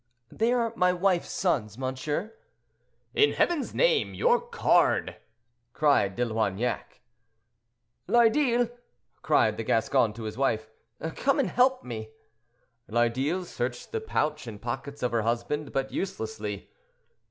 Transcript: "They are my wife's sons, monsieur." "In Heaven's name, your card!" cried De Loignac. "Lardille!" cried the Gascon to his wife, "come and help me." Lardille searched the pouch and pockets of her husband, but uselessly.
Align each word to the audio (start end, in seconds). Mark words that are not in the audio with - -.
"They 0.31 0.51
are 0.51 0.73
my 0.75 0.91
wife's 0.93 1.29
sons, 1.29 1.77
monsieur." 1.77 2.33
"In 3.13 3.33
Heaven's 3.33 3.71
name, 3.75 4.15
your 4.15 4.39
card!" 4.41 5.17
cried 5.73 6.15
De 6.15 6.25
Loignac. 6.25 7.01
"Lardille!" 8.07 8.71
cried 9.21 9.57
the 9.57 9.63
Gascon 9.63 10.11
to 10.13 10.23
his 10.23 10.39
wife, 10.39 10.71
"come 11.15 11.37
and 11.37 11.49
help 11.51 11.83
me." 11.83 12.09
Lardille 12.89 13.45
searched 13.45 13.91
the 13.91 14.01
pouch 14.01 14.47
and 14.47 14.59
pockets 14.59 15.03
of 15.03 15.11
her 15.11 15.21
husband, 15.21 15.71
but 15.71 15.91
uselessly. 15.91 16.71